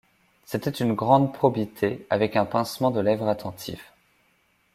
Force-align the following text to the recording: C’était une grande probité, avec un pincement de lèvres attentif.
C’était 0.45 0.71
une 0.71 0.95
grande 0.95 1.31
probité, 1.31 2.07
avec 2.09 2.35
un 2.35 2.45
pincement 2.45 2.89
de 2.89 2.99
lèvres 3.01 3.27
attentif. 3.27 3.93